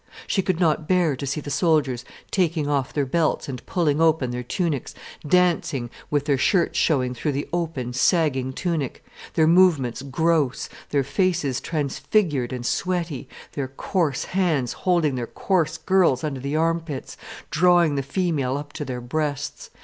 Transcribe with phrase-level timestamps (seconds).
[0.25, 4.31] She could not bear to see the soldiers taking off their belts and pulling open
[4.31, 4.95] their tunics,
[5.27, 11.61] dancing with their shirts showing through the open, sagging tunic, their movements gross, their faces
[11.61, 17.15] transfigured and sweaty, their coarse hands holding their coarse girls under the arm pits,
[17.51, 19.69] drawing the female up to their breasts.